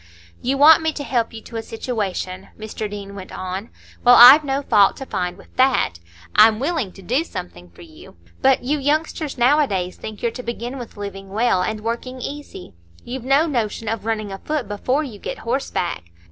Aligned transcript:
"You 0.41 0.57
want 0.57 0.81
me 0.81 0.91
to 0.93 1.03
help 1.03 1.31
you 1.31 1.43
to 1.43 1.57
a 1.57 1.61
situation," 1.61 2.47
Mr 2.57 2.89
Deane 2.89 3.13
went 3.13 3.31
on; 3.31 3.69
"well, 4.03 4.15
I've 4.17 4.43
no 4.43 4.63
fault 4.63 4.97
to 4.97 5.05
find 5.05 5.37
with 5.37 5.55
that. 5.57 5.99
I'm 6.35 6.57
willing 6.59 6.91
to 6.93 7.03
do 7.03 7.23
something 7.23 7.69
for 7.69 7.83
you. 7.83 8.15
But 8.41 8.63
you 8.63 8.79
youngsters 8.79 9.37
nowadays 9.37 9.97
think 9.97 10.23
you're 10.23 10.31
to 10.31 10.41
begin 10.41 10.79
with 10.79 10.97
living 10.97 11.29
well 11.29 11.61
and 11.61 11.81
working 11.81 12.19
easy; 12.19 12.73
you've 13.03 13.23
no 13.23 13.45
notion 13.45 13.87
of 13.87 14.07
running 14.07 14.31
afoot 14.31 14.67
before 14.67 15.03
you 15.03 15.19
get 15.19 15.37
horseback. 15.37 16.01